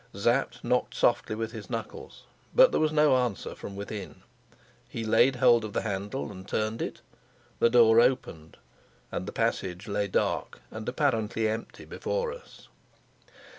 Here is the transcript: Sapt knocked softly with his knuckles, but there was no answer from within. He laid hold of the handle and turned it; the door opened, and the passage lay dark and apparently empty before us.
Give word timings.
Sapt 0.15 0.63
knocked 0.63 0.95
softly 0.95 1.35
with 1.35 1.51
his 1.51 1.69
knuckles, 1.69 2.23
but 2.55 2.71
there 2.71 2.81
was 2.81 2.91
no 2.91 3.17
answer 3.17 3.53
from 3.53 3.75
within. 3.75 4.23
He 4.89 5.03
laid 5.03 5.35
hold 5.35 5.63
of 5.63 5.73
the 5.73 5.83
handle 5.83 6.31
and 6.31 6.47
turned 6.47 6.81
it; 6.81 7.01
the 7.59 7.69
door 7.69 7.99
opened, 8.01 8.57
and 9.11 9.27
the 9.27 9.31
passage 9.31 9.87
lay 9.87 10.07
dark 10.07 10.59
and 10.71 10.89
apparently 10.89 11.47
empty 11.47 11.85
before 11.85 12.33
us. 12.33 12.67